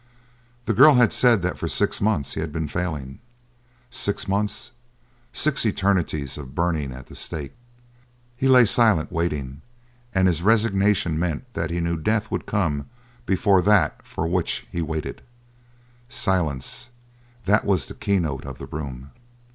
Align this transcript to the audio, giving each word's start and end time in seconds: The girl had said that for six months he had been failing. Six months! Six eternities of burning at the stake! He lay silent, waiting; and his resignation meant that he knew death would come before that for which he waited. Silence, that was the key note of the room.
The 0.65 0.73
girl 0.73 0.95
had 0.95 1.13
said 1.13 1.43
that 1.43 1.59
for 1.59 1.67
six 1.67 2.01
months 2.01 2.33
he 2.33 2.41
had 2.41 2.51
been 2.51 2.67
failing. 2.67 3.19
Six 3.91 4.27
months! 4.27 4.71
Six 5.31 5.63
eternities 5.63 6.39
of 6.39 6.55
burning 6.55 6.91
at 6.91 7.05
the 7.05 7.13
stake! 7.13 7.51
He 8.35 8.47
lay 8.47 8.65
silent, 8.65 9.11
waiting; 9.11 9.61
and 10.15 10.27
his 10.27 10.41
resignation 10.41 11.19
meant 11.19 11.53
that 11.53 11.69
he 11.69 11.79
knew 11.79 11.97
death 11.97 12.31
would 12.31 12.47
come 12.47 12.89
before 13.27 13.61
that 13.61 14.01
for 14.03 14.25
which 14.25 14.65
he 14.71 14.81
waited. 14.81 15.21
Silence, 16.09 16.89
that 17.45 17.63
was 17.63 17.85
the 17.87 17.93
key 17.93 18.17
note 18.17 18.43
of 18.43 18.57
the 18.57 18.65
room. 18.65 19.11